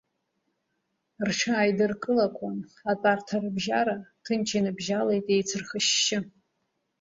Рҽааидыркылақәан, 1.27 2.57
атәарҭа 2.91 3.37
рыбжьара 3.43 3.95
ҭынч 4.23 4.49
иныбжьалеит 4.57 5.25
еицырхашьшьы. 5.33 6.19